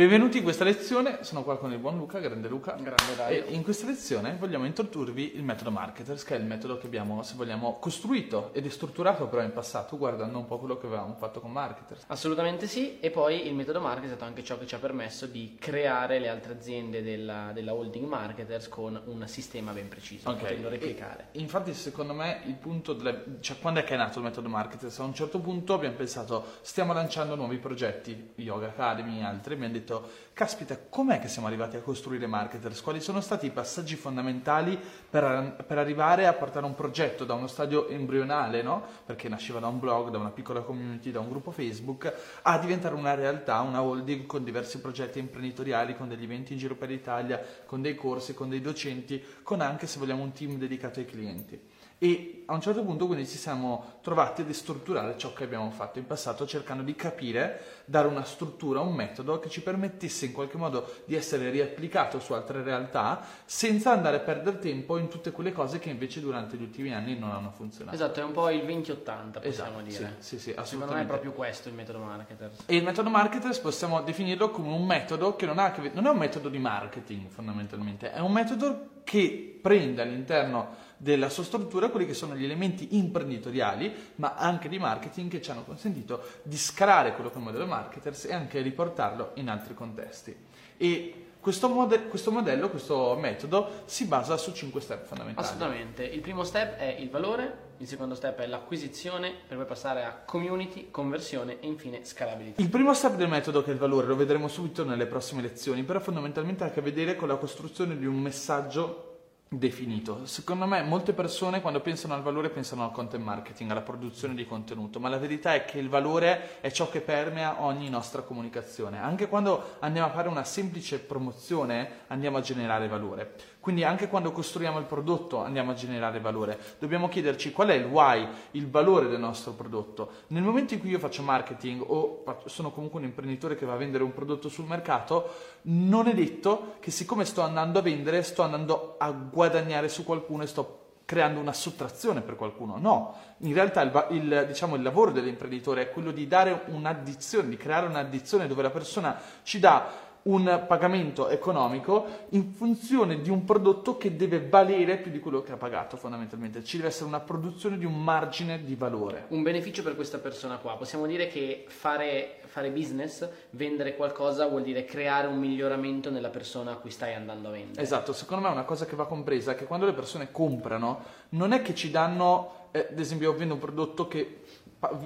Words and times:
Benvenuti 0.00 0.38
in 0.38 0.44
questa 0.44 0.64
lezione, 0.64 1.24
sono 1.24 1.42
qua 1.42 1.58
con 1.58 1.70
il 1.72 1.78
buon 1.78 1.98
Luca, 1.98 2.20
grande 2.20 2.48
Luca. 2.48 2.72
Grande 2.72 3.14
Dario. 3.14 3.44
E 3.44 3.52
in 3.52 3.62
questa 3.62 3.84
lezione 3.84 4.34
vogliamo 4.38 4.64
introdurvi 4.64 5.36
il 5.36 5.44
metodo 5.44 5.70
Marketers, 5.70 6.24
che 6.24 6.36
è 6.36 6.38
il 6.38 6.46
metodo 6.46 6.78
che 6.78 6.86
abbiamo, 6.86 7.22
se 7.22 7.34
vogliamo, 7.36 7.78
costruito 7.78 8.48
ed 8.54 8.64
è 8.64 8.70
strutturato 8.70 9.26
però 9.26 9.42
in 9.42 9.52
passato, 9.52 9.98
guardando 9.98 10.38
un 10.38 10.46
po' 10.46 10.58
quello 10.58 10.78
che 10.78 10.86
avevamo 10.86 11.16
fatto 11.18 11.40
con 11.40 11.52
Marketers. 11.52 12.04
Assolutamente 12.06 12.66
sì, 12.66 12.98
e 12.98 13.10
poi 13.10 13.46
il 13.46 13.54
metodo 13.54 13.78
Marketers 13.82 14.12
è 14.12 14.14
stato 14.14 14.24
anche 14.24 14.42
ciò 14.42 14.56
che 14.56 14.66
ci 14.66 14.74
ha 14.74 14.78
permesso 14.78 15.26
di 15.26 15.58
creare 15.60 16.18
le 16.18 16.30
altre 16.30 16.54
aziende 16.54 17.02
della, 17.02 17.50
della 17.52 17.74
holding 17.74 18.06
Marketers 18.06 18.70
con 18.70 18.98
un 19.04 19.28
sistema 19.28 19.72
ben 19.72 19.88
preciso, 19.88 20.30
Ok. 20.30 20.38
potendo 20.38 20.70
replicare. 20.70 21.26
E- 21.32 21.40
infatti, 21.40 21.74
secondo 21.74 22.14
me, 22.14 22.40
il 22.46 22.54
punto 22.54 22.94
delle- 22.94 23.36
cioè 23.40 23.58
quando 23.58 23.80
è 23.80 23.84
che 23.84 23.92
è 23.92 23.98
nato 23.98 24.18
il 24.18 24.24
metodo 24.24 24.48
Marketers? 24.48 24.98
A 24.98 25.02
un 25.02 25.12
certo 25.12 25.40
punto 25.40 25.74
abbiamo 25.74 25.96
pensato, 25.96 26.42
stiamo 26.62 26.94
lanciando 26.94 27.34
nuovi 27.34 27.58
progetti, 27.58 28.30
Yoga 28.36 28.68
Academy 28.68 29.18
e 29.18 29.24
altri, 29.24 29.52
abbiamo 29.52 29.74
detto, 29.74 29.88
caspita, 30.32 30.78
com'è 30.88 31.18
che 31.18 31.28
siamo 31.28 31.46
arrivati 31.46 31.76
a 31.76 31.80
costruire 31.80 32.26
Marketers? 32.26 32.80
Quali 32.80 33.00
sono 33.00 33.20
stati 33.20 33.46
i 33.46 33.50
passaggi 33.50 33.96
fondamentali 33.96 34.78
per, 34.78 35.64
per 35.66 35.78
arrivare 35.78 36.26
a 36.26 36.32
portare 36.32 36.66
un 36.66 36.74
progetto 36.74 37.24
da 37.24 37.34
uno 37.34 37.46
stadio 37.46 37.88
embrionale, 37.88 38.62
no? 38.62 38.82
Perché 39.04 39.28
nasceva 39.28 39.58
da 39.58 39.66
un 39.66 39.78
blog, 39.78 40.10
da 40.10 40.18
una 40.18 40.30
piccola 40.30 40.60
community, 40.60 41.10
da 41.10 41.20
un 41.20 41.28
gruppo 41.28 41.50
Facebook, 41.50 42.12
a 42.42 42.58
diventare 42.58 42.94
una 42.94 43.14
realtà, 43.14 43.60
una 43.60 43.82
holding 43.82 44.26
con 44.26 44.44
diversi 44.44 44.80
progetti 44.80 45.18
imprenditoriali, 45.18 45.96
con 45.96 46.08
degli 46.08 46.24
eventi 46.24 46.52
in 46.52 46.58
giro 46.58 46.76
per 46.76 46.88
l'Italia, 46.88 47.42
con 47.66 47.82
dei 47.82 47.94
corsi, 47.94 48.34
con 48.34 48.48
dei 48.48 48.60
docenti, 48.60 49.22
con 49.42 49.60
anche, 49.60 49.86
se 49.86 49.98
vogliamo, 49.98 50.22
un 50.22 50.32
team 50.32 50.56
dedicato 50.56 51.00
ai 51.00 51.06
clienti. 51.06 51.69
E 52.02 52.44
a 52.46 52.54
un 52.54 52.62
certo 52.62 52.82
punto 52.82 53.06
quindi 53.06 53.26
ci 53.26 53.36
siamo 53.36 53.98
trovati 54.00 54.40
a 54.40 54.44
ristrutturare 54.46 55.18
ciò 55.18 55.34
che 55.34 55.44
abbiamo 55.44 55.70
fatto 55.70 55.98
in 55.98 56.06
passato, 56.06 56.46
cercando 56.46 56.82
di 56.82 56.94
capire, 56.96 57.82
dare 57.84 58.08
una 58.08 58.24
struttura, 58.24 58.80
un 58.80 58.94
metodo 58.94 59.38
che 59.38 59.50
ci 59.50 59.60
permettesse 59.62 60.24
in 60.24 60.32
qualche 60.32 60.56
modo 60.56 60.90
di 61.04 61.14
essere 61.14 61.50
riapplicato 61.50 62.18
su 62.18 62.32
altre 62.32 62.62
realtà, 62.62 63.20
senza 63.44 63.92
andare 63.92 64.16
a 64.16 64.20
perdere 64.20 64.58
tempo 64.58 64.96
in 64.96 65.08
tutte 65.08 65.30
quelle 65.30 65.52
cose 65.52 65.78
che 65.78 65.90
invece 65.90 66.20
durante 66.20 66.56
gli 66.56 66.62
ultimi 66.62 66.94
anni 66.94 67.18
non 67.18 67.32
hanno 67.32 67.50
funzionato. 67.54 67.94
Esatto, 67.94 68.18
è 68.20 68.24
un 68.24 68.32
po' 68.32 68.48
il 68.48 68.62
20-80 68.64 69.40
possiamo 69.42 69.42
Esatto, 69.42 69.80
dire. 69.82 70.14
sì, 70.20 70.38
sì, 70.38 70.38
sì, 70.38 70.50
Secondo 70.52 70.54
me 70.54 70.54
è 70.54 70.60
assolutamente. 70.62 71.06
proprio 71.12 71.32
questo 71.32 71.68
il 71.68 71.74
metodo 71.74 71.98
Marketers. 71.98 72.62
E 72.64 72.76
il 72.76 72.82
metodo 72.82 73.10
Marketers 73.10 73.58
possiamo 73.58 74.00
definirlo 74.00 74.50
come 74.50 74.72
un 74.72 74.86
metodo 74.86 75.36
che 75.36 75.44
non, 75.44 75.58
ha 75.58 75.66
a 75.66 75.70
che 75.70 75.90
non 75.92 76.06
è 76.06 76.08
un 76.08 76.16
metodo 76.16 76.48
di 76.48 76.58
marketing 76.58 77.28
fondamentalmente, 77.28 78.10
è 78.10 78.20
un 78.20 78.32
metodo 78.32 78.88
che 79.04 79.58
prende 79.60 80.00
all'interno 80.00 80.88
della 81.00 81.30
sua 81.30 81.44
struttura 81.44 81.88
quelli 81.88 82.04
che 82.04 82.12
sono 82.12 82.36
gli 82.36 82.44
elementi 82.44 82.98
imprenditoriali, 82.98 84.12
ma 84.16 84.34
anche 84.34 84.68
di 84.68 84.78
marketing 84.78 85.30
che 85.30 85.40
ci 85.40 85.50
hanno 85.50 85.64
consentito 85.64 86.22
di 86.42 86.58
scalare 86.58 87.14
quello 87.14 87.30
che 87.30 87.36
è 87.36 87.38
il 87.38 87.44
modello 87.44 87.66
Marketers 87.66 88.26
e 88.26 88.34
anche 88.34 88.60
riportarlo 88.60 89.30
in 89.34 89.48
altri 89.48 89.72
contesti. 89.72 90.36
E 90.76 91.24
questo, 91.40 91.70
mode- 91.70 92.08
questo 92.08 92.30
modello, 92.30 92.68
questo 92.68 93.16
metodo 93.18 93.84
si 93.86 94.04
basa 94.04 94.36
su 94.36 94.52
cinque 94.52 94.82
step 94.82 95.06
fondamentali. 95.06 95.46
Assolutamente. 95.46 96.04
Il 96.04 96.20
primo 96.20 96.44
step 96.44 96.76
è 96.76 96.98
il 97.00 97.08
valore, 97.08 97.68
il 97.78 97.86
secondo 97.86 98.14
step 98.14 98.40
è 98.40 98.46
l'acquisizione, 98.46 99.32
per 99.48 99.56
poi 99.56 99.64
passare 99.64 100.04
a 100.04 100.20
community, 100.26 100.90
conversione 100.90 101.60
e 101.60 101.66
infine 101.66 102.04
scalabilità. 102.04 102.60
Il 102.60 102.68
primo 102.68 102.92
step 102.92 103.14
del 103.14 103.28
metodo, 103.28 103.62
che 103.62 103.70
è 103.70 103.72
il 103.72 103.78
valore, 103.78 104.06
lo 104.06 104.16
vedremo 104.16 104.48
subito 104.48 104.84
nelle 104.84 105.06
prossime 105.06 105.40
lezioni, 105.40 105.82
però 105.82 105.98
fondamentalmente 105.98 106.64
ha 106.64 106.66
a 106.66 106.70
che 106.70 106.82
vedere 106.82 107.16
con 107.16 107.28
la 107.28 107.36
costruzione 107.36 107.96
di 107.96 108.04
un 108.04 108.20
messaggio 108.20 109.09
definito. 109.52 110.26
Secondo 110.26 110.64
me 110.64 110.80
molte 110.82 111.12
persone 111.12 111.60
quando 111.60 111.80
pensano 111.80 112.14
al 112.14 112.22
valore 112.22 112.50
pensano 112.50 112.84
al 112.84 112.92
content 112.92 113.24
marketing, 113.24 113.68
alla 113.72 113.80
produzione 113.80 114.34
di 114.34 114.46
contenuto, 114.46 115.00
ma 115.00 115.08
la 115.08 115.18
verità 115.18 115.54
è 115.54 115.64
che 115.64 115.78
il 115.78 115.88
valore 115.88 116.60
è 116.60 116.70
ciò 116.70 116.88
che 116.88 117.00
permea 117.00 117.60
ogni 117.64 117.90
nostra 117.90 118.22
comunicazione. 118.22 119.00
Anche 119.00 119.26
quando 119.26 119.78
andiamo 119.80 120.06
a 120.06 120.12
fare 120.12 120.28
una 120.28 120.44
semplice 120.44 121.00
promozione 121.00 122.04
andiamo 122.06 122.36
a 122.36 122.42
generare 122.42 122.86
valore. 122.86 123.34
Quindi 123.60 123.84
anche 123.84 124.08
quando 124.08 124.32
costruiamo 124.32 124.78
il 124.78 124.86
prodotto 124.86 125.42
andiamo 125.42 125.72
a 125.72 125.74
generare 125.74 126.18
valore. 126.18 126.58
Dobbiamo 126.78 127.08
chiederci 127.08 127.52
qual 127.52 127.68
è 127.68 127.74
il 127.74 127.84
why, 127.84 128.26
il 128.52 128.68
valore 128.68 129.08
del 129.08 129.20
nostro 129.20 129.52
prodotto. 129.52 130.10
Nel 130.28 130.42
momento 130.42 130.72
in 130.72 130.80
cui 130.80 130.88
io 130.88 130.98
faccio 130.98 131.22
marketing 131.22 131.84
o 131.86 132.24
sono 132.46 132.70
comunque 132.70 133.00
un 133.00 133.04
imprenditore 133.04 133.56
che 133.56 133.66
va 133.66 133.74
a 133.74 133.76
vendere 133.76 134.02
un 134.02 134.14
prodotto 134.14 134.48
sul 134.48 134.64
mercato, 134.64 135.34
non 135.62 136.08
è 136.08 136.14
detto 136.14 136.76
che 136.80 136.90
siccome 136.90 137.26
sto 137.26 137.42
andando 137.42 137.78
a 137.78 137.82
vendere 137.82 138.22
sto 138.22 138.42
andando 138.42 138.94
a 138.96 139.10
guadagnare 139.10 139.88
su 139.90 140.04
qualcuno 140.04 140.42
e 140.42 140.46
sto 140.46 140.78
creando 141.10 141.40
una 141.40 141.52
sottrazione 141.52 142.20
per 142.20 142.36
qualcuno. 142.36 142.78
No, 142.78 143.16
in 143.38 143.52
realtà 143.52 143.82
il, 143.82 144.06
il, 144.10 144.44
diciamo, 144.46 144.76
il 144.76 144.82
lavoro 144.82 145.10
dell'imprenditore 145.10 145.82
è 145.82 145.90
quello 145.90 146.12
di 146.12 146.28
dare 146.28 146.62
un'addizione, 146.66 147.48
di 147.48 147.56
creare 147.56 147.88
un'addizione 147.88 148.46
dove 148.46 148.62
la 148.62 148.70
persona 148.70 149.20
ci 149.42 149.58
dà 149.58 150.08
un 150.22 150.64
pagamento 150.66 151.28
economico 151.28 152.06
in 152.30 152.52
funzione 152.52 153.20
di 153.20 153.30
un 153.30 153.44
prodotto 153.44 153.96
che 153.96 154.16
deve 154.16 154.46
valere 154.46 154.98
più 154.98 155.10
di 155.10 155.20
quello 155.20 155.42
che 155.42 155.52
ha 155.52 155.56
pagato 155.56 155.96
fondamentalmente. 155.96 156.62
Ci 156.62 156.76
deve 156.76 156.88
essere 156.88 157.06
una 157.06 157.20
produzione 157.20 157.78
di 157.78 157.84
un 157.84 158.02
margine 158.02 158.62
di 158.62 158.74
valore. 158.74 159.26
Un 159.28 159.42
beneficio 159.42 159.82
per 159.82 159.94
questa 159.94 160.18
persona 160.18 160.56
qua. 160.58 160.76
Possiamo 160.76 161.06
dire 161.06 161.28
che 161.28 161.64
fare, 161.68 162.40
fare 162.46 162.70
business, 162.70 163.28
vendere 163.50 163.96
qualcosa, 163.96 164.46
vuol 164.46 164.62
dire 164.62 164.84
creare 164.84 165.26
un 165.26 165.38
miglioramento 165.38 166.10
nella 166.10 166.28
persona 166.28 166.72
a 166.72 166.76
cui 166.76 166.90
stai 166.90 167.14
andando 167.14 167.48
a 167.48 167.52
vendere. 167.52 167.82
Esatto, 167.82 168.12
secondo 168.12 168.46
me 168.46 168.52
una 168.52 168.64
cosa 168.64 168.84
che 168.84 168.96
va 168.96 169.06
compresa 169.06 169.52
è 169.52 169.54
che 169.54 169.64
quando 169.64 169.86
le 169.86 169.92
persone 169.92 170.30
comprano 170.30 171.02
non 171.30 171.52
è 171.52 171.62
che 171.62 171.74
ci 171.74 171.90
danno, 171.90 172.68
eh, 172.72 172.88
ad 172.90 172.98
esempio 172.98 173.30
io 173.30 173.38
vendo 173.38 173.54
un 173.54 173.60
prodotto 173.60 174.06
che 174.06 174.42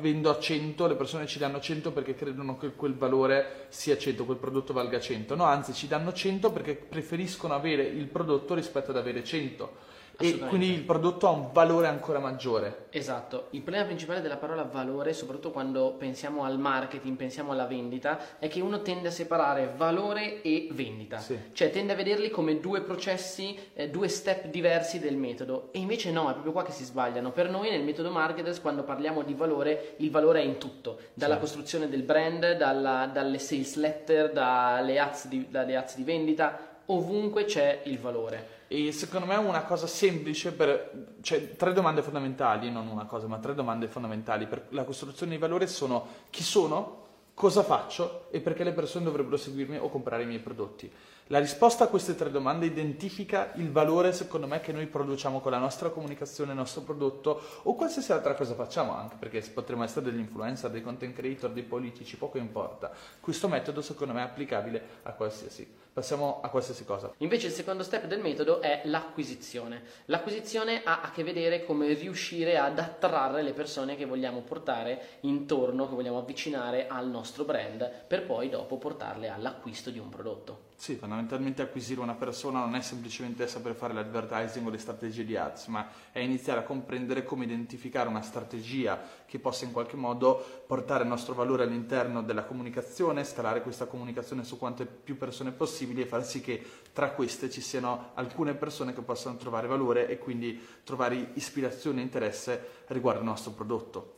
vendo 0.01 0.31
a 0.31 0.39
100, 0.39 0.87
le 0.87 0.95
persone 0.95 1.27
ci 1.27 1.39
danno 1.39 1.61
100 1.61 1.93
perché 1.93 2.15
credono 2.15 2.57
che 2.57 2.75
quel 2.75 2.95
valore 2.95 3.67
sia 3.69 3.99
100, 3.99 4.25
quel 4.25 4.39
prodotto 4.39 4.73
valga 4.73 5.01
100, 5.01 5.35
no, 5.35 5.45
anzi 5.45 5.73
ci 5.73 5.89
danno 5.89 6.13
100 6.13 6.53
perché 6.53 6.75
preferiscono 6.75 7.55
avere 7.55 7.83
il 7.83 8.07
prodotto 8.07 8.55
rispetto 8.55 8.91
ad 8.91 8.97
avere 8.97 9.25
100 9.25 9.93
e 10.19 10.39
quindi 10.39 10.73
il 10.73 10.83
prodotto 10.83 11.27
ha 11.27 11.31
un 11.31 11.49
valore 11.53 11.87
ancora 11.87 12.19
maggiore. 12.19 12.87
Esatto, 12.91 13.49
il 13.51 13.63
problema 13.63 13.87
principale 13.87 14.21
della 14.21 14.37
parola 14.37 14.63
valore, 14.63 15.13
soprattutto 15.13 15.51
quando 15.51 15.95
pensiamo 15.99 16.45
al 16.45 16.59
marketing, 16.59 17.17
pensiamo 17.17 17.51
alla 17.53 17.67
vendita, 17.67 18.39
è 18.39 18.49
che 18.49 18.61
uno 18.61 18.83
tende 18.83 19.09
a 19.09 19.11
separare 19.11 19.73
valore 19.77 20.41
e 20.43 20.69
vendita, 20.71 21.19
Sì. 21.19 21.37
cioè 21.53 21.71
tende 21.71 21.93
a 21.93 21.97
vederli 21.97 22.31
come 22.31 22.61
due 22.61 22.83
processi, 22.83 23.59
eh, 23.75 23.91
due 23.91 24.09
step 24.09 24.47
diversi 24.47 25.01
del 25.01 25.17
metodo 25.17 25.69
e 25.73 25.79
invece 25.81 26.13
no, 26.13 26.29
è 26.29 26.33
proprio 26.33 26.53
qua 26.53 26.63
che 26.63 26.73
si 26.73 26.85
sbagliano. 26.85 27.33
Per 27.33 27.51
noi 27.51 27.71
nel 27.71 27.83
metodo 27.83 28.11
marketers 28.11 28.61
quando 28.61 28.85
parliamo 28.85 29.23
di 29.23 29.35
valore, 29.35 29.95
il 29.99 30.11
valore 30.11 30.41
è 30.41 30.45
in 30.45 30.59
tutto, 30.59 30.99
dalla 31.15 31.35
Sì. 31.35 31.41
costruzione 31.41 31.89
del 31.89 32.03
brand, 32.03 32.57
dalla- 32.57 33.11
dalle 33.13 33.39
sales 33.39 33.75
letter, 33.77 34.31
dalle 34.33 34.99
ads 35.01 35.27
di, 35.27 35.49
dalle 35.51 35.77
ads 35.77 35.97
di 35.97 36.03
vendita, 36.05 36.73
ovunque 36.87 37.45
c'è 37.45 37.83
il 37.85 37.99
valore. 37.99 38.63
E 38.69 38.93
secondo 38.93 39.27
me 39.27 39.37
una 39.37 39.63
cosa 39.65 39.87
semplice 39.87 40.53
per, 40.53 41.17
cioè 41.21 41.57
tre 41.57 41.73
domande 41.73 42.03
fondamentali, 42.03 42.71
non 42.71 42.89
una 42.89 43.05
cosa, 43.05 43.27
ma 43.27 43.39
tre 43.39 43.55
domande 43.55 43.89
fondamentali 43.89 44.47
per 44.47 44.67
la 44.71 44.85
costruzione 44.85 45.33
di 45.33 45.39
valore 45.39 45.67
sono 45.67 46.07
chi 46.31 46.43
sono, 46.43 47.03
cosa 47.35 47.63
faccio 47.63 48.27
e 48.31 48.41
perché 48.41 48.65
le 48.65 48.73
persone 48.73 49.05
dovrebbero 49.05 49.37
seguirmi 49.37 49.79
o 49.79 49.89
comprare 49.91 50.23
i 50.23 50.27
miei 50.27 50.41
prodotti. 50.41 50.91
La 51.29 51.39
risposta 51.39 51.85
a 51.85 51.87
queste 51.87 52.15
tre 52.15 52.31
domande 52.31 52.67
identifica 52.67 53.53
il 53.55 53.73
valore, 53.73 54.13
secondo 54.13 54.47
me, 54.47 54.61
che 54.61 54.73
noi 54.73 54.87
produciamo 54.87 55.41
con 55.41 55.53
la 55.53 55.59
nostra 55.59 55.89
comunicazione, 55.89 56.51
il 56.51 56.59
nostro 56.59 56.83
prodotto 56.83 57.41
o 57.63 57.75
qualsiasi 57.75 58.13
altra 58.13 58.35
cosa 58.35 58.53
facciamo, 58.53 58.95
anche 58.95 59.17
perché 59.19 59.41
potremmo 59.41 59.85
essere 59.85 60.05
degli 60.05 60.19
influencer, 60.19 60.71
dei 60.71 60.83
content 60.83 61.15
creator, 61.15 61.51
dei 61.51 61.63
politici, 61.63 62.19
poco 62.19 62.37
importa. 62.37 62.93
Questo 63.21 63.49
metodo, 63.49 63.81
secondo 63.81 64.13
me, 64.13 64.21
è 64.21 64.25
applicabile 64.25 64.83
a 65.05 65.13
qualsiasi. 65.13 65.67
Passiamo 65.95 66.41
a 66.43 66.49
qualsiasi 66.49 66.85
cosa. 66.85 67.13
Invece 67.19 67.47
il 67.47 67.53
secondo 67.55 67.85
step 67.85 68.07
del 68.07 68.21
metodo 68.21 68.61
è 68.61 68.83
l'acquisizione. 68.85 69.83
L'acquisizione 70.07 70.83
ha 70.85 71.01
a 71.01 71.11
che 71.11 71.23
vedere 71.23 71.65
come 71.65 71.95
riuscire 71.95 72.59
ad 72.59 72.79
attrarre 72.79 73.43
le 73.43 73.53
persone 73.55 73.97
che 73.97 74.05
vogliamo 74.05 74.41
portare 74.41 75.21
intorno, 75.21 75.89
che 75.89 75.95
vogliamo 75.95 76.19
avvicinare 76.19 76.89
al 76.89 77.09
nostro 77.09 77.45
brand, 77.45 77.89
per 78.09 78.27
poi 78.27 78.51
dopo 78.51 78.77
portarle 78.77 79.31
all'acquisto 79.31 79.91
di 79.91 80.01
un 80.01 80.11
prodotto. 80.11 80.73
Sì, 80.77 80.97
fondamentalmente 80.97 81.63
acquisire 81.63 82.01
una 82.01 82.15
persona 82.15 82.59
non 82.59 82.75
è 82.75 82.83
semplicemente 82.83 83.47
saper 83.47 83.75
fare 83.75 83.95
l'advertising 83.95 84.67
o 84.67 84.71
le 84.71 84.77
strategie 84.77 85.25
di 85.25 85.37
ads, 85.37 85.69
ma 85.69 85.89
è 86.11 86.19
iniziare 86.19 86.61
a 86.61 86.65
comprendere 86.65 87.25
come 87.25 87.45
identificare 87.45 88.09
una 88.09 88.21
strategia 88.21 89.01
che 89.25 89.39
possa 89.39 89.65
in 89.65 89.73
qualche 89.73 89.97
modo 89.97 90.65
portare 90.67 91.05
il 91.05 91.09
nostro 91.09 91.33
valore 91.33 91.63
all'interno 91.63 92.23
della 92.23 92.45
comunicazione, 92.45 93.25
scalare 93.25 93.63
questa 93.63 93.87
comunicazione 93.87 94.45
su 94.45 94.59
quante 94.59 94.85
più 94.85 95.17
persone 95.17 95.53
possibili 95.53 96.03
e 96.03 96.07
far 96.07 96.25
sì 96.25 96.41
che 96.41 96.63
tra 96.93 97.13
queste 97.13 97.49
ci 97.49 97.61
siano 97.63 98.11
alcune 98.15 98.55
persone 98.55 98.93
che 98.93 99.01
possano 99.01 99.37
trovare 99.37 99.69
valore 99.69 100.09
e 100.09 100.19
quindi 100.19 100.61
trovare 100.83 101.31
ispirazione 101.35 102.01
e 102.01 102.05
interesse 102.05 102.83
riguardo 102.89 103.21
al 103.21 103.27
nostro 103.27 103.53
prodotto. 103.53 104.17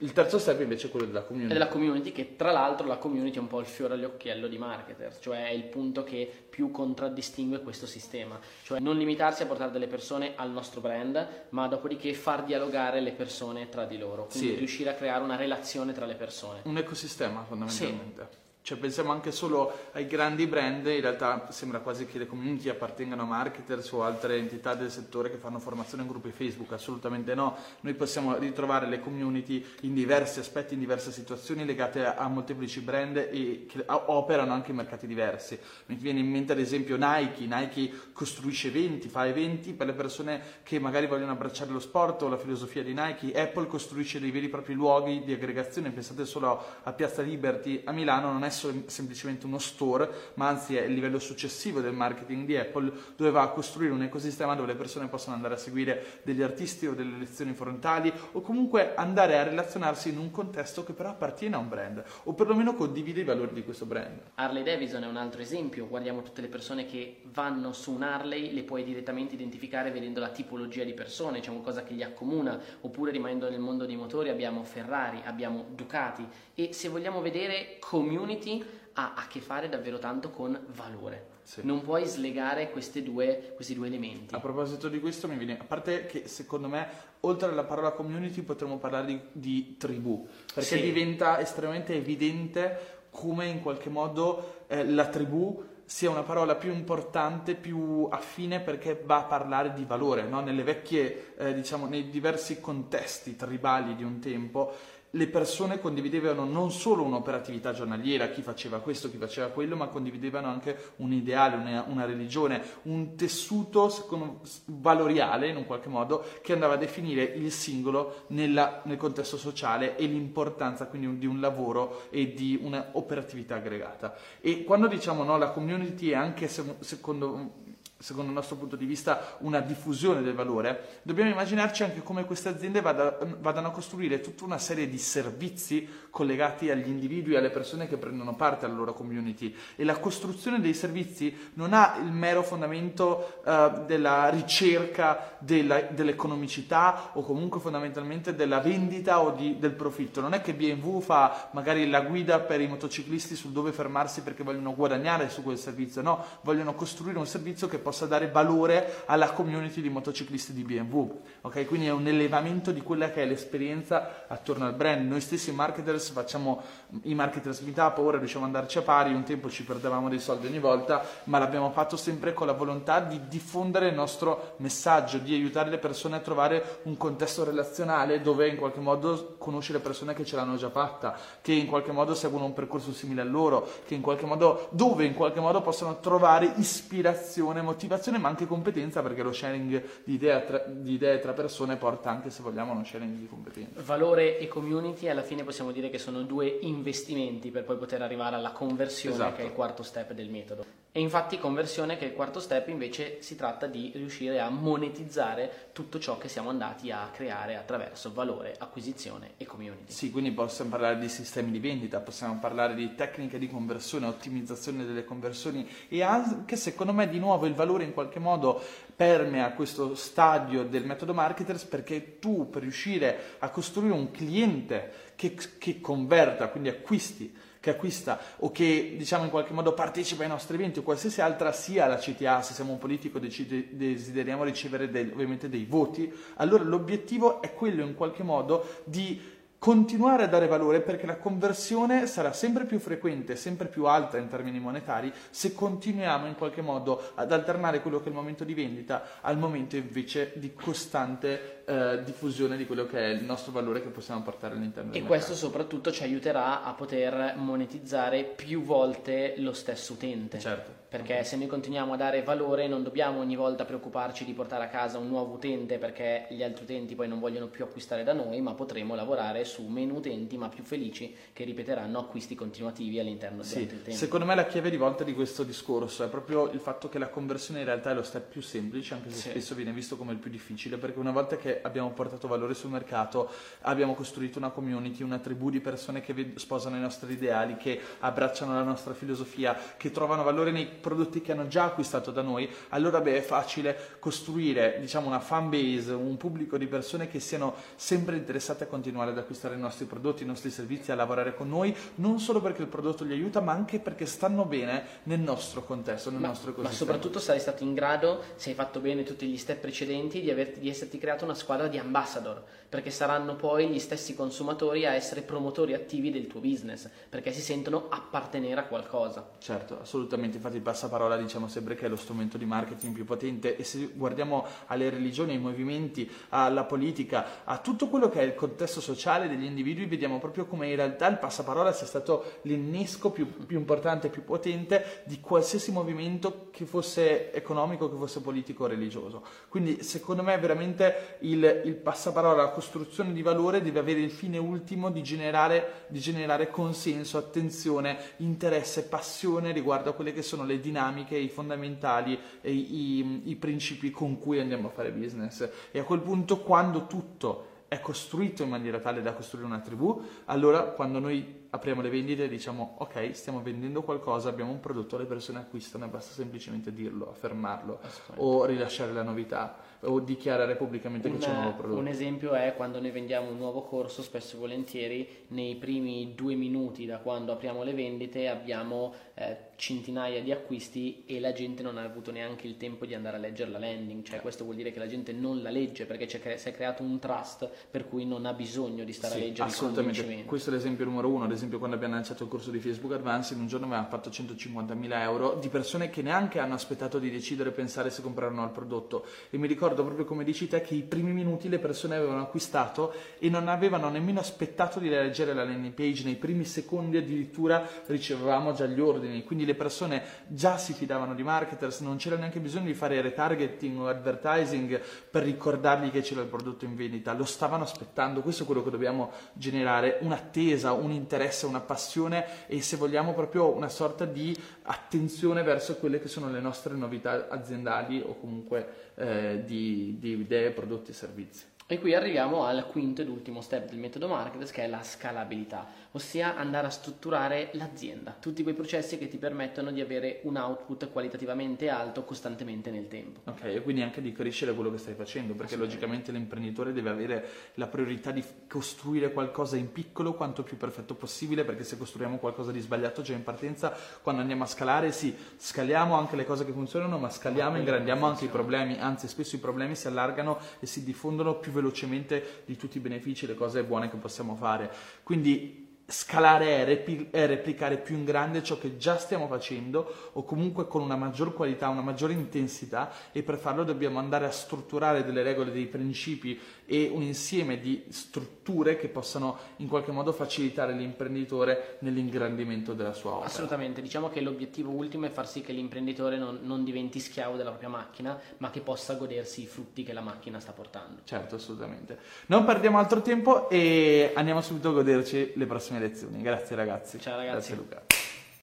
Il 0.00 0.12
terzo 0.12 0.38
step 0.38 0.60
invece 0.60 0.88
è 0.88 0.90
quello 0.90 1.06
della 1.06 1.22
community. 1.22 1.52
Della 1.54 1.68
community, 1.68 2.12
che 2.12 2.36
tra 2.36 2.52
l'altro 2.52 2.86
la 2.86 2.98
community 2.98 3.38
è 3.38 3.40
un 3.40 3.46
po' 3.46 3.60
il 3.60 3.66
fiore 3.66 3.94
all'occhiello 3.94 4.46
di 4.46 4.58
marketer, 4.58 5.18
cioè 5.18 5.46
è 5.46 5.50
il 5.50 5.64
punto 5.64 6.04
che 6.04 6.30
più 6.50 6.70
contraddistingue 6.70 7.60
questo 7.62 7.86
sistema. 7.86 8.38
Cioè 8.62 8.78
non 8.78 8.98
limitarsi 8.98 9.42
a 9.42 9.46
portare 9.46 9.70
delle 9.70 9.86
persone 9.86 10.34
al 10.36 10.50
nostro 10.50 10.82
brand, 10.82 11.46
ma 11.50 11.66
dopodiché 11.66 12.12
far 12.12 12.44
dialogare 12.44 13.00
le 13.00 13.12
persone 13.12 13.70
tra 13.70 13.86
di 13.86 13.96
loro. 13.96 14.26
Quindi 14.26 14.48
Sì. 14.50 14.54
riuscire 14.56 14.90
a 14.90 14.94
creare 14.94 15.24
una 15.24 15.36
relazione 15.36 15.92
tra 15.92 16.04
le 16.04 16.14
persone. 16.14 16.60
Un 16.64 16.76
ecosistema 16.76 17.42
fondamentalmente. 17.44 18.44
Cioè 18.66 18.78
pensiamo 18.78 19.12
anche 19.12 19.30
solo 19.30 19.72
ai 19.92 20.08
grandi 20.08 20.44
brand, 20.48 20.84
in 20.86 21.00
realtà 21.00 21.52
sembra 21.52 21.78
quasi 21.78 22.04
che 22.04 22.18
le 22.18 22.26
community 22.26 22.68
appartengano 22.68 23.22
a 23.22 23.24
marketers 23.24 23.92
o 23.92 24.02
altre 24.02 24.38
entità 24.38 24.74
del 24.74 24.90
settore 24.90 25.30
che 25.30 25.36
fanno 25.36 25.60
formazione 25.60 26.02
in 26.02 26.08
gruppi 26.08 26.32
Facebook, 26.32 26.72
assolutamente 26.72 27.36
no. 27.36 27.56
Noi 27.82 27.94
possiamo 27.94 28.36
ritrovare 28.36 28.88
le 28.88 28.98
community 28.98 29.64
in 29.82 29.94
diversi 29.94 30.40
aspetti, 30.40 30.74
in 30.74 30.80
diverse 30.80 31.12
situazioni 31.12 31.64
legate 31.64 32.04
a, 32.04 32.26
molteplici 32.26 32.80
brand 32.80 33.16
e 33.18 33.66
che 33.68 33.84
operano 33.86 34.52
anche 34.52 34.72
in 34.72 34.78
mercati 34.78 35.06
diversi. 35.06 35.56
Mi 35.86 35.94
viene 35.94 36.18
in 36.18 36.28
mente 36.28 36.50
ad 36.50 36.58
esempio 36.58 36.96
Nike, 36.98 37.46
Nike 37.46 37.92
costruisce 38.12 38.66
eventi, 38.66 39.08
fa 39.08 39.28
eventi 39.28 39.74
per 39.74 39.86
le 39.86 39.92
persone 39.92 40.42
che 40.64 40.80
magari 40.80 41.06
vogliono 41.06 41.30
abbracciare 41.30 41.70
lo 41.70 41.78
sport 41.78 42.22
o 42.22 42.28
la 42.28 42.36
filosofia 42.36 42.82
di 42.82 42.94
Nike, 42.94 43.40
Apple 43.40 43.68
costruisce 43.68 44.18
dei 44.18 44.32
veri 44.32 44.46
e 44.46 44.48
propri 44.48 44.74
luoghi 44.74 45.22
di 45.24 45.32
aggregazione, 45.32 45.92
pensate 45.92 46.24
solo 46.24 46.60
a 46.82 46.92
Piazza 46.92 47.22
Liberty 47.22 47.82
a 47.84 47.92
Milano, 47.92 48.32
non 48.32 48.42
è 48.42 48.54
solo- 48.56 48.82
semplicemente 48.86 49.46
uno 49.46 49.58
store, 49.58 50.32
ma 50.34 50.48
anzi 50.48 50.76
è 50.76 50.82
il 50.82 50.94
livello 50.94 51.18
successivo 51.18 51.80
del 51.80 51.92
marketing 51.92 52.46
di 52.46 52.56
Apple, 52.56 52.92
dove 53.16 53.30
va 53.30 53.42
a 53.42 53.48
costruire 53.48 53.92
un 53.92 54.02
ecosistema 54.02 54.54
dove 54.54 54.68
le 54.68 54.74
persone 54.74 55.08
possono 55.08 55.36
andare 55.36 55.54
a 55.54 55.58
seguire 55.58 56.20
degli 56.22 56.42
artisti 56.42 56.86
o 56.86 56.94
delle 56.94 57.18
lezioni 57.18 57.52
frontali 57.52 58.12
o 58.32 58.40
comunque 58.40 58.94
andare 58.94 59.38
a 59.38 59.42
relazionarsi 59.42 60.08
in 60.08 60.18
un 60.18 60.30
contesto 60.30 60.84
che 60.84 60.92
però 60.92 61.10
appartiene 61.10 61.56
a 61.56 61.58
un 61.58 61.68
brand 61.68 62.02
o 62.24 62.32
perlomeno 62.32 62.74
condivide 62.74 63.20
i 63.20 63.24
valori 63.24 63.52
di 63.52 63.62
questo 63.62 63.84
brand. 63.84 64.20
Harley 64.34 64.62
Davidson 64.62 65.04
è 65.04 65.06
un 65.06 65.16
altro 65.16 65.40
esempio, 65.40 65.86
guardiamo 65.86 66.22
tutte 66.22 66.40
le 66.40 66.48
persone 66.48 66.86
che 66.86 67.20
vanno 67.24 67.72
su 67.72 67.92
un 67.92 68.02
Harley, 68.02 68.52
le 68.52 68.62
puoi 68.62 68.84
direttamente 68.84 69.34
identificare 69.34 69.90
vedendo 69.90 70.20
la 70.20 70.28
tipologia 70.28 70.84
di 70.84 70.94
persone, 70.94 71.40
c'è 71.40 71.50
qualcosa 71.50 71.82
che 71.82 71.94
li 71.94 72.02
accomuna, 72.02 72.58
oppure 72.80 73.10
rimanendo 73.10 73.50
nel 73.50 73.60
mondo 73.60 73.86
dei 73.86 73.96
motori 73.96 74.28
abbiamo 74.28 74.62
Ferrari, 74.62 75.22
abbiamo 75.24 75.66
Ducati 75.74 76.26
e 76.54 76.72
se 76.72 76.88
vogliamo 76.88 77.20
vedere 77.20 77.76
community 77.78 78.45
ha 78.94 79.12
a 79.14 79.26
che 79.26 79.40
fare 79.40 79.68
davvero 79.68 79.98
tanto 79.98 80.30
con 80.30 80.58
valore. 80.74 81.34
Sì. 81.42 81.60
Non 81.64 81.82
puoi 81.82 82.04
slegare 82.06 82.70
queste 82.70 83.02
due- 83.02 83.52
questi 83.54 83.74
due 83.74 83.86
elementi. 83.86 84.34
A 84.34 84.40
proposito 84.40 84.88
di 84.88 84.98
questo 84.98 85.28
mi 85.28 85.36
viene, 85.36 85.58
a 85.58 85.64
parte 85.64 86.06
che 86.06 86.26
secondo 86.26 86.66
me 86.68 86.88
oltre 87.20 87.48
alla 87.50 87.62
parola 87.64 87.92
community 87.92 88.42
potremmo 88.42 88.78
parlare 88.78 89.06
di, 89.06 89.20
di 89.32 89.76
tribù, 89.76 90.26
perché 90.52 90.76
Sì. 90.76 90.82
diventa 90.82 91.38
estremamente 91.40 91.94
evidente 91.94 92.94
come 93.10 93.46
in 93.46 93.60
qualche 93.62 93.88
modo 93.88 94.64
eh, 94.66 94.84
la 94.84 95.06
tribù 95.08 95.62
sia 95.84 96.10
una 96.10 96.24
parola 96.24 96.56
più 96.56 96.72
importante, 96.72 97.54
più 97.54 98.08
affine 98.10 98.58
perché 98.60 99.00
va 99.04 99.18
a 99.18 99.24
parlare 99.24 99.72
di 99.72 99.84
valore, 99.84 100.24
no? 100.24 100.40
nelle 100.40 100.64
vecchie, 100.64 101.34
eh, 101.38 101.54
diciamo, 101.54 101.86
nei 101.86 102.10
diversi 102.10 102.60
contesti 102.60 103.36
tribali 103.36 103.94
di 103.94 104.02
un 104.02 104.18
tempo 104.18 104.74
le 105.16 105.26
persone 105.28 105.80
condividevano 105.80 106.44
non 106.44 106.70
solo 106.70 107.02
un'operatività 107.02 107.72
giornaliera, 107.72 108.28
chi 108.28 108.42
faceva 108.42 108.80
questo, 108.80 109.10
chi 109.10 109.16
faceva 109.16 109.48
quello, 109.48 109.74
ma 109.74 109.86
condividevano 109.88 110.46
anche 110.46 110.92
un 110.96 111.12
ideale, 111.12 111.56
una, 111.56 111.84
una 111.88 112.04
religione, 112.04 112.62
un 112.82 113.16
tessuto 113.16 113.88
secondo- 113.88 114.40
valoriale 114.66 115.48
in 115.48 115.56
un 115.56 115.64
qualche 115.64 115.88
modo 115.88 116.22
che 116.42 116.52
andava 116.52 116.74
a 116.74 116.76
definire 116.76 117.22
il 117.22 117.50
singolo 117.50 118.24
nella- 118.28 118.82
nel 118.84 118.98
contesto 118.98 119.38
sociale 119.38 119.96
e 119.96 120.04
l'importanza 120.04 120.86
quindi 120.86 121.18
di 121.18 121.26
un 121.26 121.40
lavoro 121.40 122.02
e 122.10 122.34
di 122.34 122.58
un'operatività 122.62 123.56
aggregata. 123.56 124.14
E 124.40 124.64
quando 124.64 124.86
diciamo 124.86 125.24
no, 125.24 125.38
la 125.38 125.48
community 125.50 126.10
è 126.10 126.14
anche 126.14 126.46
se- 126.46 126.76
secondo 126.80 127.64
secondo 127.98 128.28
il 128.28 128.36
nostro 128.36 128.56
punto 128.56 128.76
di 128.76 128.84
vista, 128.84 129.36
una 129.38 129.60
diffusione 129.60 130.22
del 130.22 130.34
valore, 130.34 131.00
dobbiamo 131.02 131.30
immaginarci 131.30 131.82
anche 131.82 132.02
come 132.02 132.24
queste 132.24 132.48
aziende 132.50 132.80
vada- 132.80 133.16
vadano 133.40 133.68
a 133.68 133.70
costruire 133.70 134.20
tutta 134.20 134.44
una 134.44 134.58
serie 134.58 134.88
di 134.88 134.98
servizi 134.98 135.88
collegati 136.10 136.70
agli 136.70 136.88
individui 136.88 137.36
alle 137.36 137.50
persone 137.50 137.88
che 137.88 137.96
prendono 137.96 138.34
parte 138.34 138.66
alla 138.66 138.74
loro 138.74 138.92
community. 138.92 139.54
E 139.76 139.84
la 139.84 139.98
costruzione 139.98 140.60
dei 140.60 140.74
servizi 140.74 141.34
non 141.54 141.72
ha 141.72 141.96
il 141.98 142.12
mero 142.12 142.42
fondamento 142.42 143.42
eh, 143.44 143.82
della 143.86 144.28
ricerca 144.28 145.36
della- 145.38 145.82
dell'economicità 145.82 147.10
o 147.14 147.22
comunque 147.22 147.60
fondamentalmente 147.60 148.34
della 148.34 148.60
vendita 148.60 149.20
o 149.22 149.30
di- 149.30 149.58
del 149.58 149.72
profitto. 149.72 150.20
Non 150.20 150.34
è 150.34 150.40
che 150.42 150.54
BMW 150.54 151.00
fa 151.00 151.48
magari 151.52 151.88
la 151.88 152.02
guida 152.02 152.40
per 152.40 152.60
i 152.60 152.66
motociclisti 152.66 153.34
sul 153.34 153.52
dove 153.52 153.72
fermarsi 153.72 154.22
perché 154.22 154.42
vogliono 154.42 154.74
guadagnare 154.74 155.28
su 155.30 155.42
quel 155.42 155.58
servizio, 155.58 156.02
no, 156.02 156.24
vogliono 156.42 156.74
costruire 156.74 157.18
un 157.18 157.26
servizio 157.26 157.68
che 157.68 157.78
possa 157.86 158.06
dare 158.06 158.28
valore 158.28 159.04
alla 159.06 159.30
community 159.30 159.80
di 159.80 159.88
motociclisti 159.88 160.52
di 160.52 160.64
BMW. 160.64 161.20
Ok, 161.42 161.66
quindi 161.66 161.86
è 161.86 161.92
un 161.92 162.04
elevamento 162.08 162.72
di 162.72 162.82
quella 162.82 163.12
che 163.12 163.22
è 163.22 163.26
l'esperienza 163.26 164.24
attorno 164.26 164.66
al 164.66 164.72
brand. 164.74 165.08
Noi 165.08 165.20
stessi 165.20 165.52
marketers 165.52 166.08
facciamo 166.08 166.60
i 167.02 167.14
marketers 167.14 167.60
meetup, 167.60 167.98
ora 167.98 168.18
riusciamo 168.18 168.44
ad 168.44 168.52
andarci 168.52 168.78
a 168.78 168.82
pari, 168.82 169.14
un 169.14 169.22
tempo 169.22 169.48
ci 169.48 169.62
perdevamo 169.62 170.08
dei 170.08 170.18
soldi 170.18 170.48
ogni 170.48 170.58
volta, 170.58 171.04
ma 171.24 171.38
l'abbiamo 171.38 171.70
fatto 171.70 171.96
sempre 171.96 172.34
con 172.34 172.48
la 172.48 172.54
volontà 172.54 172.98
di 172.98 173.28
diffondere 173.28 173.86
il 173.86 173.94
nostro 173.94 174.54
messaggio, 174.56 175.18
di 175.18 175.32
aiutare 175.32 175.70
le 175.70 175.78
persone 175.78 176.16
a 176.16 176.20
trovare 176.20 176.80
un 176.84 176.96
contesto 176.96 177.44
relazionale 177.44 178.20
dove 178.20 178.48
in 178.48 178.56
qualche 178.56 178.80
modo 178.80 179.36
conosci 179.38 179.70
le 179.70 179.78
persone 179.78 180.12
che 180.12 180.24
ce 180.24 180.34
l'hanno 180.34 180.56
già 180.56 180.70
fatta, 180.70 181.16
che 181.40 181.52
in 181.52 181.68
qualche 181.68 181.92
modo 181.92 182.16
seguono 182.16 182.46
un 182.46 182.54
percorso 182.54 182.92
simile 182.92 183.20
al 183.20 183.30
loro, 183.30 183.68
che 183.86 183.94
in 183.94 184.00
qualche 184.00 184.26
modo, 184.26 184.66
dove 184.70 185.04
in 185.04 185.14
qualche 185.14 185.38
modo 185.38 185.62
possono 185.62 186.00
trovare 186.00 186.54
ispirazione, 186.56 187.62
motivazione, 187.76 188.18
ma 188.18 188.28
anche 188.28 188.46
competenza, 188.46 189.02
perché 189.02 189.22
lo 189.22 189.32
sharing 189.32 189.82
di 190.04 190.14
idee 190.14 190.44
tra, 190.44 190.64
di 190.66 190.94
idee 190.94 191.20
tra 191.20 191.32
persone 191.32 191.76
porta 191.76 192.10
anche, 192.10 192.30
se 192.30 192.42
vogliamo, 192.42 192.72
uno 192.72 192.84
sharing 192.84 193.18
di 193.18 193.26
competenze. 193.28 193.80
Valore 193.82 194.38
e 194.38 194.48
community 194.48 195.08
alla 195.08 195.22
fine 195.22 195.44
possiamo 195.44 195.70
dire 195.70 195.90
che 195.90 195.98
sono 195.98 196.22
due 196.22 196.58
investimenti 196.62 197.50
per 197.50 197.64
poi 197.64 197.76
poter 197.76 198.02
arrivare 198.02 198.34
alla 198.34 198.52
conversione 198.52 199.14
Esatto. 199.16 199.36
che 199.36 199.42
è 199.42 199.44
il 199.44 199.52
quarto 199.52 199.82
step 199.82 200.12
del 200.12 200.30
metodo. 200.30 200.64
E 200.96 201.00
infatti 201.00 201.38
conversione 201.38 201.98
che 201.98 202.06
è 202.06 202.08
il 202.08 202.14
quarto 202.14 202.40
step 202.40 202.68
invece 202.68 203.18
si 203.20 203.36
tratta 203.36 203.66
di 203.66 203.92
riuscire 203.94 204.40
a 204.40 204.48
monetizzare 204.48 205.68
tutto 205.72 205.98
ciò 205.98 206.16
che 206.16 206.26
siamo 206.28 206.48
andati 206.48 206.90
a 206.90 207.10
creare 207.12 207.56
attraverso 207.56 208.14
valore, 208.14 208.54
acquisizione 208.58 209.32
e 209.36 209.44
community. 209.44 209.92
Sì, 209.92 210.10
quindi 210.10 210.30
possiamo 210.30 210.70
parlare 210.70 210.96
di 210.98 211.10
sistemi 211.10 211.50
di 211.50 211.58
vendita, 211.58 212.00
possiamo 212.00 212.38
parlare 212.38 212.74
di 212.74 212.94
tecniche 212.94 213.38
di 213.38 213.46
conversione, 213.46 214.06
ottimizzazione 214.06 214.86
delle 214.86 215.04
conversioni 215.04 215.68
e 215.90 216.02
anche 216.02 216.56
secondo 216.56 216.94
me 216.94 217.10
di 217.10 217.18
nuovo 217.18 217.44
il 217.44 217.52
valore 217.52 217.65
in 217.84 217.92
qualche 217.92 218.18
modo 218.18 218.60
permea 218.94 219.52
questo 219.52 219.94
stadio 219.94 220.64
del 220.64 220.84
metodo 220.84 221.12
marketers 221.12 221.64
perché 221.64 222.18
tu 222.18 222.48
per 222.48 222.62
riuscire 222.62 223.36
a 223.38 223.50
costruire 223.50 223.94
un 223.94 224.10
cliente 224.10 225.12
che, 225.16 225.36
che 225.58 225.80
converta, 225.80 226.48
quindi 226.48 226.68
acquisti, 226.68 227.34
che 227.60 227.70
acquista 227.70 228.20
o 228.38 228.52
che 228.52 228.94
diciamo 228.96 229.24
in 229.24 229.30
qualche 229.30 229.52
modo 229.52 229.74
partecipa 229.74 230.22
ai 230.22 230.28
nostri 230.28 230.54
eventi 230.54 230.78
o 230.78 230.82
qualsiasi 230.82 231.20
altra 231.20 231.50
sia 231.52 231.86
la 231.86 231.96
CTA, 231.96 232.40
se 232.40 232.54
siamo 232.54 232.72
un 232.72 232.78
politico 232.78 233.18
decide- 233.18 233.68
desideriamo 233.70 234.44
ricevere 234.44 234.88
del- 234.88 235.10
ovviamente 235.12 235.48
dei 235.48 235.64
voti, 235.64 236.12
allora 236.36 236.62
l'obiettivo 236.62 237.42
è 237.42 237.52
quello 237.52 237.82
in 237.82 237.94
qualche 237.94 238.22
modo 238.22 238.82
di 238.84 239.20
continuare 239.66 240.22
a 240.22 240.28
dare 240.28 240.46
valore 240.46 240.80
perché 240.80 241.06
la 241.06 241.16
conversione 241.16 242.06
sarà 242.06 242.32
sempre 242.32 242.66
più 242.66 242.78
frequente, 242.78 243.34
sempre 243.34 243.66
più 243.66 243.86
alta 243.86 244.16
in 244.16 244.28
termini 244.28 244.60
monetari 244.60 245.12
se 245.28 245.54
continuiamo 245.54 246.28
in 246.28 246.36
qualche 246.36 246.62
modo 246.62 247.10
ad 247.16 247.32
alternare 247.32 247.82
quello 247.82 247.98
che 247.98 248.04
è 248.04 248.08
il 248.10 248.14
momento 248.14 248.44
di 248.44 248.54
vendita 248.54 249.18
al 249.22 249.36
momento 249.36 249.74
invece 249.74 250.34
di 250.36 250.54
costante 250.54 251.64
eh, 251.66 252.00
diffusione 252.04 252.56
di 252.56 252.64
quello 252.64 252.86
che 252.86 252.96
è 252.96 253.08
il 253.08 253.24
nostro 253.24 253.50
valore 253.50 253.82
che 253.82 253.88
possiamo 253.88 254.22
portare 254.22 254.54
all'interno 254.54 254.92
del 254.92 255.02
E 255.02 255.04
questo 255.04 255.34
soprattutto 255.34 255.90
ci 255.90 256.04
aiuterà 256.04 256.62
a 256.62 256.72
poter 256.72 257.34
monetizzare 257.34 258.22
più 258.22 258.62
volte 258.62 259.34
lo 259.38 259.52
stesso 259.52 259.94
utente. 259.94 260.38
Certo. 260.38 260.85
Perché 260.88 261.24
se 261.24 261.36
noi 261.36 261.48
continuiamo 261.48 261.94
a 261.94 261.96
dare 261.96 262.22
valore 262.22 262.68
non 262.68 262.84
dobbiamo 262.84 263.18
ogni 263.18 263.34
volta 263.34 263.64
preoccuparci 263.64 264.24
di 264.24 264.32
portare 264.32 264.64
a 264.64 264.68
casa 264.68 264.98
un 264.98 265.08
nuovo 265.08 265.34
utente 265.34 265.78
perché 265.78 266.26
gli 266.30 266.44
altri 266.44 266.62
utenti 266.62 266.94
poi 266.94 267.08
non 267.08 267.18
vogliono 267.18 267.48
più 267.48 267.64
acquistare 267.64 268.04
da 268.04 268.12
noi, 268.12 268.40
ma 268.40 268.54
potremo 268.54 268.94
lavorare 268.94 269.44
su 269.44 269.66
meno 269.66 269.94
utenti 269.94 270.36
ma 270.38 270.48
più 270.48 270.62
felici 270.62 271.12
che 271.32 271.42
ripeteranno 271.44 271.98
acquisti 271.98 272.36
continuativi 272.36 273.00
all'interno 273.00 273.42
Sì, 273.42 273.62
il 273.62 273.82
tempo. 273.82 273.90
secondo 273.90 274.26
me 274.26 274.36
la 274.36 274.46
chiave 274.46 274.70
di 274.70 274.76
volta 274.76 275.02
di 275.02 275.12
questo 275.12 275.42
discorso 275.42 276.04
è 276.04 276.08
proprio 276.08 276.48
il 276.52 276.60
fatto 276.60 276.88
che 276.88 276.98
la 277.00 277.08
conversione 277.08 277.60
in 277.60 277.66
realtà 277.66 277.90
è 277.90 277.94
lo 277.94 278.04
step 278.04 278.30
più 278.30 278.40
semplice, 278.40 278.94
anche 278.94 279.10
se 279.10 279.16
Sì. 279.16 279.30
spesso 279.30 279.54
viene 279.56 279.72
visto 279.72 279.96
come 279.96 280.12
il 280.12 280.18
più 280.18 280.30
difficile, 280.30 280.76
perché 280.76 281.00
una 281.00 281.10
volta 281.10 281.36
che 281.36 281.60
abbiamo 281.62 281.90
portato 281.90 282.28
valore 282.28 282.54
sul 282.54 282.70
mercato, 282.70 283.28
abbiamo 283.62 283.94
costruito 283.94 284.38
una 284.38 284.50
community, 284.50 285.02
una 285.02 285.18
tribù 285.18 285.50
di 285.50 285.58
persone 285.60 286.00
che 286.00 286.32
sposano 286.36 286.76
i 286.76 286.80
nostri 286.80 287.12
ideali, 287.12 287.56
che 287.56 287.80
abbracciano 287.98 288.54
la 288.54 288.62
nostra 288.62 288.94
filosofia, 288.94 289.56
che 289.76 289.90
trovano 289.90 290.22
valore 290.22 290.52
nei 290.52 290.74
prodotti 290.76 291.20
che 291.20 291.32
hanno 291.32 291.48
già 291.48 291.64
acquistato 291.64 292.10
da 292.10 292.22
noi, 292.22 292.48
allora 292.70 293.00
beh, 293.00 293.16
è 293.16 293.20
facile 293.20 293.96
costruire, 293.98 294.78
diciamo, 294.80 295.06
una 295.06 295.20
fan 295.20 295.48
base, 295.48 295.92
un 295.92 296.16
pubblico 296.16 296.58
di 296.58 296.66
persone 296.66 297.08
che 297.08 297.20
siano 297.20 297.54
sempre 297.74 298.16
interessate 298.16 298.64
a 298.64 298.66
continuare 298.66 299.10
ad 299.10 299.18
acquistare 299.18 299.54
i 299.54 299.58
nostri 299.58 299.84
prodotti, 299.86 300.22
i 300.22 300.26
nostri 300.26 300.50
servizi, 300.50 300.92
a 300.92 300.94
lavorare 300.94 301.34
con 301.34 301.48
noi, 301.48 301.74
non 301.96 302.18
solo 302.18 302.40
perché 302.40 302.62
il 302.62 302.68
prodotto 302.68 303.04
li 303.04 303.12
aiuta, 303.12 303.40
ma 303.40 303.52
anche 303.52 303.78
perché 303.78 304.06
stanno 304.06 304.44
bene 304.44 304.84
nel 305.04 305.20
nostro 305.20 305.64
contesto, 305.64 306.10
nel 306.10 306.20
ma, 306.20 306.28
nostro 306.28 306.50
ecosistema. 306.50 306.70
Ma 306.70 306.92
soprattutto 306.92 307.18
sei 307.18 307.40
stato 307.40 307.62
in 307.62 307.74
grado, 307.74 308.22
se 308.36 308.50
hai 308.50 308.54
fatto 308.54 308.80
bene 308.80 309.02
tutti 309.02 309.26
gli 309.26 309.36
step 309.36 309.60
precedenti, 309.60 310.20
di, 310.20 310.30
averti, 310.30 310.60
di 310.60 310.68
esserti 310.68 310.98
creato 310.98 311.24
una 311.24 311.34
squadra 311.34 311.68
di 311.68 311.78
ambassador, 311.78 312.42
perché 312.68 312.90
saranno 312.90 313.36
poi 313.36 313.68
gli 313.68 313.78
stessi 313.78 314.14
consumatori 314.14 314.86
a 314.86 314.92
essere 314.92 315.22
promotori 315.22 315.74
attivi 315.74 316.10
del 316.10 316.26
tuo 316.26 316.40
business, 316.40 316.88
perché 317.08 317.32
si 317.32 317.40
sentono 317.40 317.86
appartenere 317.88 318.60
a 318.60 318.64
qualcosa. 318.64 319.30
Certo, 319.38 319.78
assolutamente, 319.80 320.36
infatti 320.36 320.60
passaparola 320.66 321.16
diciamo 321.16 321.46
sempre 321.46 321.76
che 321.76 321.86
è 321.86 321.88
lo 321.88 321.94
strumento 321.94 322.36
di 322.36 322.44
marketing 322.44 322.92
più 322.92 323.04
potente 323.04 323.56
e 323.56 323.62
se 323.62 323.88
guardiamo 323.94 324.44
alle 324.66 324.90
religioni, 324.90 325.34
ai 325.34 325.38
movimenti, 325.38 326.10
alla 326.30 326.64
politica, 326.64 327.44
a 327.44 327.58
tutto 327.58 327.86
quello 327.88 328.08
che 328.08 328.18
è 328.18 328.24
il 328.24 328.34
contesto 328.34 328.80
sociale 328.80 329.28
degli 329.28 329.44
individui, 329.44 329.86
vediamo 329.86 330.18
proprio 330.18 330.46
come 330.46 330.68
in 330.68 330.74
realtà 330.74 331.06
il 331.06 331.18
passaparola 331.18 331.72
sia 331.72 331.86
stato 331.86 332.40
l'innesco 332.42 333.10
più, 333.10 333.46
più 333.46 333.56
importante, 333.56 334.08
più 334.08 334.24
potente 334.24 335.02
di 335.04 335.20
qualsiasi 335.20 335.70
movimento 335.70 336.48
che 336.50 336.64
fosse 336.64 337.32
economico, 337.32 337.88
che 337.88 337.96
fosse 337.96 338.20
politico 338.20 338.64
o 338.64 338.66
religioso. 338.66 339.22
Quindi 339.48 339.84
secondo 339.84 340.24
me 340.24 340.36
veramente 340.36 341.18
il, 341.20 341.62
il 341.64 341.76
passaparola, 341.76 342.42
la 342.42 342.50
costruzione 342.50 343.12
di 343.12 343.22
valore 343.22 343.62
deve 343.62 343.78
avere 343.78 344.00
il 344.00 344.10
fine 344.10 344.38
ultimo 344.38 344.90
di 344.90 345.04
generare, 345.04 345.84
di 345.86 346.00
generare 346.00 346.50
consenso, 346.50 347.18
attenzione, 347.18 347.98
interesse, 348.16 348.82
passione 348.82 349.52
riguardo 349.52 349.90
a 349.90 349.92
quelle 349.92 350.12
che 350.12 350.22
sono 350.22 350.44
le 350.44 350.54
dinamiche, 350.60 351.16
i 351.16 351.28
fondamentali 351.28 352.18
i, 352.42 352.50
i, 352.50 353.20
i 353.24 353.36
principi 353.36 353.90
con 353.90 354.18
cui 354.18 354.38
andiamo 354.38 354.68
a 354.68 354.70
fare 354.70 354.92
business. 354.92 355.48
E 355.70 355.78
a 355.78 355.84
quel 355.84 356.00
punto 356.00 356.40
quando 356.40 356.86
tutto 356.86 357.54
è 357.68 357.80
costruito 357.80 358.42
in 358.42 358.48
maniera 358.48 358.78
tale 358.78 359.02
da 359.02 359.12
costruire 359.12 359.46
una 359.46 359.58
tribù, 359.58 360.00
allora 360.26 360.62
quando 360.62 360.98
noi 360.98 361.45
apriamo 361.50 361.80
le 361.80 361.88
vendite 361.90 362.28
diciamo 362.28 362.76
ok, 362.78 363.14
stiamo 363.14 363.42
vendendo 363.42 363.82
qualcosa, 363.82 364.28
abbiamo 364.28 364.50
un 364.50 364.60
prodotto, 364.60 364.96
le 364.96 365.04
persone 365.04 365.38
acquistano 365.38 365.84
e 365.84 365.88
basta 365.88 366.12
semplicemente 366.12 366.72
dirlo, 366.72 367.10
affermarlo 367.10 367.80
o 368.16 368.44
rilasciare 368.44 368.92
la 368.92 369.02
novità 369.02 369.74
o 369.80 370.00
dichiarare 370.00 370.56
pubblicamente 370.56 371.08
un, 371.08 371.18
che 371.18 371.24
c'è 371.24 371.30
un 371.30 371.36
nuovo 371.36 371.56
prodotto. 371.56 371.80
Un 371.80 371.88
esempio 371.88 372.32
è 372.32 372.54
quando 372.56 372.80
noi 372.80 372.90
vendiamo 372.90 373.30
un 373.30 373.36
nuovo 373.36 373.62
corso, 373.62 374.02
spesso 374.02 374.36
e 374.36 374.38
volentieri 374.38 375.08
nei 375.28 375.56
primi 375.56 376.14
due 376.14 376.34
minuti 376.34 376.86
da 376.86 376.98
quando 376.98 377.32
apriamo 377.32 377.62
le 377.62 377.74
vendite 377.74 378.28
abbiamo 378.28 378.94
eh, 379.14 379.36
centinaia 379.56 380.22
di 380.22 380.32
acquisti 380.32 381.04
e 381.06 381.20
la 381.20 381.32
gente 381.32 381.62
non 381.62 381.78
ha 381.78 381.82
avuto 381.82 382.10
neanche 382.10 382.46
il 382.46 382.56
tempo 382.56 382.86
di 382.86 382.94
andare 382.94 383.16
a 383.16 383.20
leggere 383.20 383.50
la 383.50 383.58
landing, 383.58 384.02
cioè 384.02 384.20
questo 384.20 384.44
vuol 384.44 384.56
dire 384.56 384.72
che 384.72 384.78
la 384.78 384.86
gente 384.86 385.12
non 385.12 385.42
la 385.42 385.50
legge 385.50 385.86
perché 385.86 386.08
si 386.08 386.48
è 386.48 386.52
creato 386.52 386.82
un 386.82 386.98
trust 386.98 387.48
per 387.70 387.88
cui 387.88 388.04
non 388.04 388.26
ha 388.26 388.32
bisogno 388.32 388.84
di 388.84 388.92
stare 388.92 389.14
sì, 389.14 389.20
a 389.20 389.24
leggere 389.24 389.48
assolutamente. 389.48 390.24
Questo 390.24 390.50
è 390.50 390.52
l'esempio 390.52 390.84
numero 390.84 391.08
uno, 391.08 391.26
esempio 391.36 391.58
quando 391.58 391.76
abbiamo 391.76 391.94
lanciato 391.94 392.24
il 392.24 392.28
corso 392.28 392.50
di 392.50 392.58
Facebook 392.58 392.92
Advance 392.92 393.34
in 393.34 393.40
un 393.40 393.46
giorno 393.46 393.66
avevamo 393.66 393.88
fatto 393.88 394.10
150.000 394.10 395.00
euro 395.00 395.34
di 395.40 395.48
persone 395.48 395.90
che 395.90 396.02
neanche 396.02 396.38
hanno 396.38 396.54
aspettato 396.54 396.98
di 396.98 397.10
decidere 397.10 397.50
e 397.50 397.52
pensare 397.52 397.90
se 397.90 398.02
comprare 398.02 398.34
o 398.36 398.44
il 398.44 398.50
prodotto. 398.50 399.04
E 399.30 399.38
mi 399.38 399.46
ricordo 399.46 399.84
proprio 399.84 400.04
come 400.04 400.24
dici 400.24 400.48
te 400.48 400.60
che 400.60 400.74
i 400.74 400.82
primi 400.82 401.12
minuti 401.12 401.48
le 401.48 401.58
persone 401.58 401.96
avevano 401.96 402.22
acquistato 402.22 402.92
e 403.18 403.28
non 403.28 403.48
avevano 403.48 403.88
nemmeno 403.88 404.20
aspettato 404.20 404.80
di 404.80 404.88
leggere 404.88 405.32
la 405.32 405.44
landing 405.44 405.72
page, 405.72 406.04
nei 406.04 406.16
primi 406.16 406.44
secondi 406.44 406.96
addirittura 406.96 407.68
ricevevamo 407.86 408.52
già 408.52 408.66
gli 408.66 408.80
ordini, 408.80 409.24
quindi 409.24 409.44
le 409.44 409.54
persone 409.54 410.02
già 410.26 410.56
si 410.58 410.72
fidavano 410.72 411.14
di 411.14 411.22
marketers, 411.22 411.80
non 411.80 411.96
c'era 411.96 412.16
neanche 412.16 412.40
bisogno 412.40 412.66
di 412.66 412.74
fare 412.74 413.00
retargeting 413.00 413.78
o 413.78 413.88
advertising 413.88 414.80
per 415.10 415.22
ricordargli 415.22 415.90
che 415.90 416.00
c'era 416.00 416.22
il 416.22 416.28
prodotto 416.28 416.64
in 416.64 416.74
vendita, 416.74 417.12
lo 417.12 417.24
stavano 417.24 417.62
aspettando, 417.62 418.22
questo 418.22 418.42
è 418.42 418.46
quello 418.46 418.62
che 418.62 418.70
dobbiamo 418.70 419.10
generare, 419.32 419.98
un'attesa, 420.00 420.72
un 420.72 420.90
interesse, 420.90 421.25
una 421.46 421.60
passione 421.60 422.46
e 422.46 422.60
se 422.62 422.76
vogliamo 422.76 423.12
proprio 423.14 423.54
una 423.54 423.68
sorta 423.68 424.04
di 424.04 424.36
attenzione 424.62 425.42
verso 425.42 425.76
quelle 425.76 426.00
che 426.00 426.08
sono 426.08 426.30
le 426.30 426.40
nostre 426.40 426.74
novità 426.74 427.28
aziendali 427.28 428.00
o 428.00 428.18
comunque 428.18 428.92
eh, 428.94 429.42
di, 429.44 429.96
di 429.98 430.12
idee, 430.12 430.50
prodotti 430.50 430.90
e 430.90 430.94
servizi. 430.94 431.44
E 431.68 431.80
qui 431.80 431.94
arriviamo 431.94 432.44
al 432.44 432.68
quinto 432.68 433.02
ed 433.02 433.08
ultimo 433.08 433.40
step 433.40 433.70
del 433.70 433.78
metodo 433.78 434.06
marketers 434.06 434.52
che 434.52 434.62
è 434.62 434.68
la 434.68 434.84
scalabilità, 434.84 435.66
ossia 435.96 436.36
andare 436.36 436.66
a 436.66 436.70
strutturare 436.70 437.48
l'azienda, 437.52 438.14
tutti 438.20 438.42
quei 438.42 438.54
processi 438.54 438.98
che 438.98 439.08
ti 439.08 439.16
permettono 439.16 439.72
di 439.72 439.80
avere 439.80 440.20
un 440.24 440.36
output 440.36 440.90
qualitativamente 440.92 441.70
alto 441.70 442.04
costantemente 442.04 442.70
nel 442.70 442.86
tempo. 442.86 443.20
Ok, 443.24 443.44
e 443.44 443.62
quindi 443.62 443.80
anche 443.80 444.02
di 444.02 444.12
crescere 444.12 444.52
quello 444.54 444.70
che 444.70 444.76
stai 444.76 444.92
facendo, 444.92 445.32
perché 445.34 445.56
logicamente 445.56 446.12
l'imprenditore 446.12 446.74
deve 446.74 446.90
avere 446.90 447.28
la 447.54 447.66
priorità 447.66 448.10
di 448.10 448.22
costruire 448.46 449.10
qualcosa 449.10 449.56
in 449.56 449.72
piccolo 449.72 450.12
quanto 450.12 450.42
più 450.42 450.58
perfetto 450.58 450.94
possibile, 450.94 451.44
perché 451.44 451.64
se 451.64 451.78
costruiamo 451.78 452.18
qualcosa 452.18 452.52
di 452.52 452.60
sbagliato 452.60 453.00
già 453.00 453.14
in 453.14 453.24
partenza, 453.24 453.74
quando 454.02 454.20
andiamo 454.20 454.44
a 454.44 454.46
scalare, 454.46 454.92
sì, 454.92 455.16
scaliamo 455.36 455.94
anche 455.94 456.14
le 456.14 456.26
cose 456.26 456.44
che 456.44 456.52
funzionano, 456.52 456.98
ma 456.98 457.08
scaliamo 457.08 457.56
e 457.56 457.60
ingrandiamo 457.60 458.06
anche 458.06 458.26
i 458.26 458.28
problemi, 458.28 458.78
anzi 458.78 459.08
spesso 459.08 459.36
i 459.36 459.38
problemi 459.38 459.74
si 459.74 459.86
allargano 459.86 460.38
e 460.60 460.66
si 460.66 460.84
diffondono 460.84 461.36
più 461.36 461.52
velocemente 461.52 462.42
di 462.44 462.56
tutti 462.56 462.76
i 462.76 462.80
benefici 462.80 463.26
le 463.26 463.34
cose 463.34 463.64
buone 463.64 463.88
che 463.88 463.96
possiamo 463.96 464.34
fare. 464.36 464.70
Quindi 465.02 465.64
scalare 465.88 466.62
è, 466.62 466.64
repli- 466.64 467.08
è, 467.10 467.26
replicare 467.26 467.78
più 467.78 467.94
in 467.94 468.04
grande 468.04 468.42
ciò 468.42 468.58
che 468.58 468.76
già 468.76 468.98
stiamo 468.98 469.28
facendo 469.28 470.10
o 470.12 470.24
comunque 470.24 470.66
con 470.66 470.82
una 470.82 470.96
maggior 470.96 471.32
qualità, 471.32 471.68
una 471.68 471.80
maggiore 471.80 472.12
intensità 472.12 472.90
e 473.12 473.22
per 473.22 473.38
farlo 473.38 473.62
dobbiamo 473.62 474.00
andare 474.00 474.26
a 474.26 474.30
strutturare 474.30 475.04
delle 475.04 475.22
regole, 475.22 475.52
dei 475.52 475.66
principi 475.66 476.38
e 476.66 476.90
un 476.92 477.02
insieme 477.02 477.60
di 477.60 477.84
strutture 477.88 478.76
che 478.76 478.88
possano 478.88 479.38
in 479.56 479.68
qualche 479.68 479.92
modo 479.92 480.12
facilitare 480.12 480.72
l'imprenditore 480.72 481.76
nell'ingrandimento 481.80 482.72
della 482.72 482.92
sua 482.92 483.12
opera. 483.12 483.26
Assolutamente, 483.26 483.80
diciamo 483.80 484.08
che 484.08 484.20
l'obiettivo 484.20 484.72
ultimo 484.72 485.06
è 485.06 485.10
far 485.10 485.28
sì 485.28 485.40
che 485.40 485.52
l'imprenditore 485.52 486.18
non, 486.18 486.40
non 486.42 486.64
diventi 486.64 486.98
schiavo 486.98 487.36
della 487.36 487.50
propria 487.50 487.68
macchina 487.68 488.18
ma 488.38 488.50
che 488.50 488.60
possa 488.60 488.94
godersi 488.94 489.42
i 489.42 489.46
frutti 489.46 489.84
che 489.84 489.92
la 489.92 490.00
macchina 490.00 490.40
sta 490.40 490.50
portando. 490.50 491.02
Certo, 491.04 491.36
assolutamente. 491.36 491.98
Non 492.26 492.44
perdiamo 492.44 492.78
altro 492.78 493.00
tempo 493.02 493.48
e 493.48 494.10
andiamo 494.16 494.40
subito 494.40 494.70
a 494.70 494.72
goderci 494.72 495.32
le 495.36 495.46
prossime 495.76 495.80
lezioni. 495.80 496.22
Grazie 496.22 496.56
ragazzi. 496.56 497.00
Ciao 497.00 497.16
ragazzi. 497.16 497.54
Grazie 497.54 497.54
Luca. 497.56 498.05